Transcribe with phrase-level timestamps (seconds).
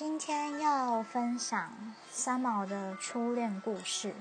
[0.00, 1.70] 今天要分享
[2.10, 4.14] 三毛的初恋故事。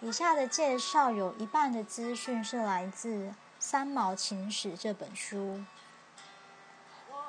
[0.00, 3.28] 以下的介绍有一半的资讯是来自
[3.60, 5.62] 《三毛情史》这本书。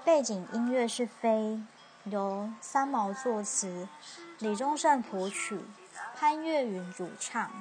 [0.03, 1.63] 背景音乐是《飞》，
[2.09, 3.87] 由三毛作词，
[4.39, 5.63] 李宗盛谱曲，
[6.15, 7.51] 潘越云主唱。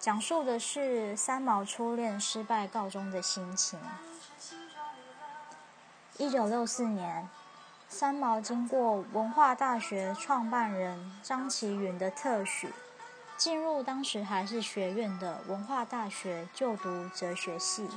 [0.00, 3.78] 讲述的是三毛初恋失败告终的心情。
[6.16, 7.28] 一九六四年，
[7.90, 12.70] 三毛经过文化大学创办人张其云的特许，
[13.38, 17.88] 进入当时还是学院的文化大学就读哲学系。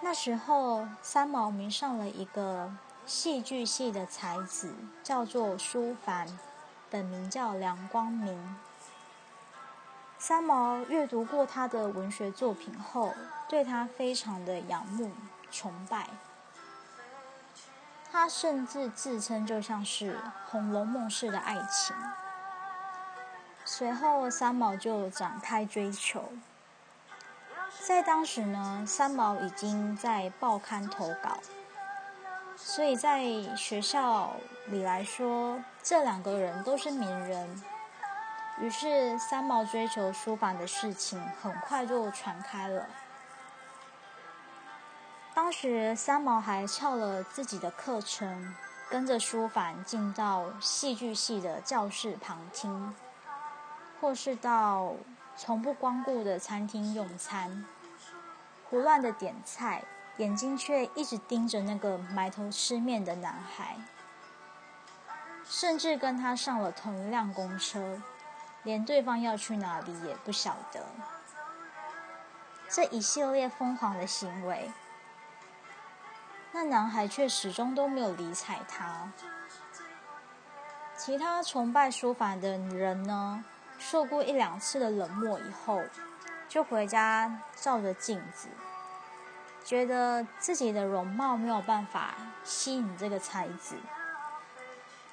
[0.00, 2.72] 那时候，三毛迷上了一个
[3.04, 4.74] 戏剧系的才子，
[5.04, 6.26] 叫做舒凡，
[6.90, 8.56] 本名叫梁光明。
[10.18, 13.12] 三毛阅读过他的文学作品后，
[13.46, 15.10] 对他非常的仰慕、
[15.50, 16.08] 崇拜。
[18.12, 20.16] 他甚至自称就像是
[20.50, 21.96] 《红楼梦》式的爱情。
[23.64, 26.22] 随后，三毛就展开追求。
[27.86, 31.38] 在当时呢，三毛已经在报刊投稿，
[32.54, 33.24] 所以在
[33.56, 37.62] 学校里来说，这两个人都是名人。
[38.60, 42.86] 于是，三毛追求书法的事情很快就传开了。
[45.42, 48.54] 当时，三毛还翘了自己的课程，
[48.88, 52.94] 跟着书法进到戏剧系的教室旁听，
[54.00, 54.94] 或是到
[55.36, 57.64] 从不光顾的餐厅用餐，
[58.70, 59.82] 胡乱的点菜，
[60.18, 63.76] 眼睛却一直盯着那个埋头吃面的男孩，
[65.44, 68.00] 甚至跟他上了同一辆公车。
[68.62, 70.86] 连对方要去哪里也不晓得，
[72.68, 74.70] 这一系列疯狂的行为，
[76.52, 79.10] 那男孩却始终都没有理睬他。
[80.96, 83.44] 其他崇拜书法的人呢，
[83.78, 85.82] 受过一两次的冷漠以后，
[86.48, 88.48] 就回家照着镜子，
[89.64, 93.76] 觉得自己的容貌没有办法吸引这个才子。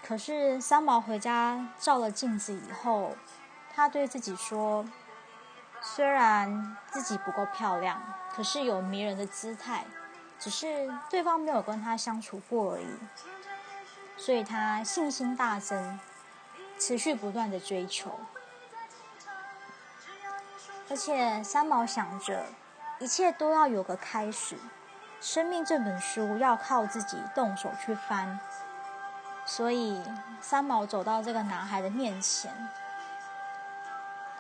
[0.04, 3.16] 可是三毛回家照了镜子以后。
[3.72, 4.86] 他对自己说
[5.80, 9.86] ：“虽然自己不够漂亮，可是有迷人的姿态，
[10.40, 12.98] 只是对方没有跟他相处过而已。”
[14.18, 16.00] 所以他信心大增，
[16.78, 18.20] 持续不断的追求。
[20.90, 22.46] 而且三毛想着，
[23.00, 24.58] 一切都要有个开始，
[25.22, 28.40] 生命这本书要靠自己动手去翻。
[29.46, 30.04] 所以
[30.42, 32.52] 三毛走到这个男孩的面前。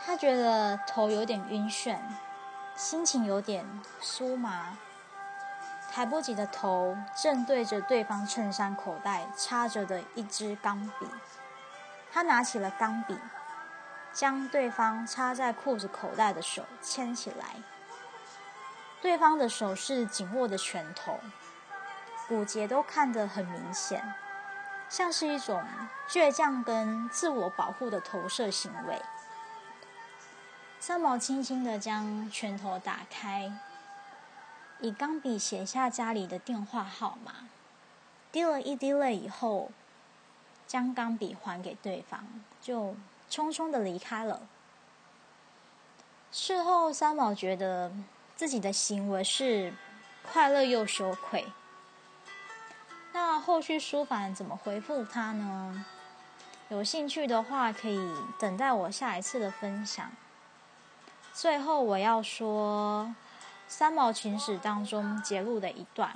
[0.04, 1.98] 他觉得头有点晕眩，
[2.76, 3.66] 心情有点
[4.02, 4.78] 酥麻，
[6.00, 11.06] 抬不起的头正对着对方衬衫口袋插着的一支钢笔。
[12.10, 13.20] 他拿起了钢笔，
[14.14, 17.58] 将对方插在裤子口袋的手牵起来。
[19.02, 21.20] 对方的手是紧握的拳头，
[22.30, 24.14] 骨节都看得很明显，
[24.88, 25.62] 像是一种
[26.08, 29.02] 倔强跟自我保护的投射行为。
[30.80, 33.52] 三毛轻轻的将拳头打开，
[34.82, 37.50] 以钢笔写下家里的电话号码，
[38.32, 39.72] 滴了一滴泪以后，
[40.66, 42.24] 将钢笔还给对方，
[42.62, 42.96] 就
[43.30, 44.42] 匆匆的离开了。
[46.32, 47.92] 事后，三毛觉得
[48.36, 49.74] 自己的行为是
[50.32, 51.46] 快乐又羞愧。
[53.12, 55.86] 那后续书凡怎么回复他呢？
[56.70, 60.12] 有兴趣的话，可以等待我下一次的分享。
[61.34, 63.06] 最后，我要说
[63.70, 66.12] 《三毛情史》当中揭露的一段，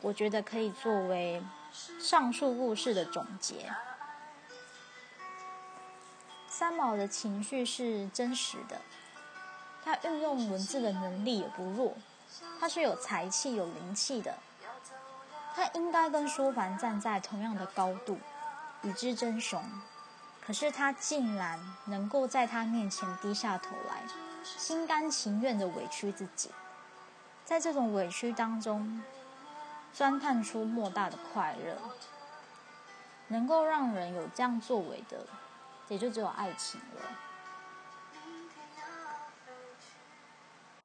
[0.00, 1.40] 我觉得可以作为
[2.00, 3.70] 上述故事的总结。
[6.48, 8.80] 三毛的情绪是真实的，
[9.84, 11.94] 他运用文字的能力也不弱，
[12.58, 14.34] 他是有才气、有灵气的，
[15.54, 18.18] 他应该跟舒凡站在同样的高度，
[18.80, 19.62] 与之争雄，
[20.40, 24.02] 可是他竟然能够在他面前低下头来。
[24.42, 26.50] 心甘情愿的委屈自己，
[27.48, 29.02] 在这种委屈当中，
[29.90, 31.78] 钻探出莫大的快乐。
[33.28, 35.26] 能够让人有这样作为的，
[35.88, 37.00] 也就只有爱情了。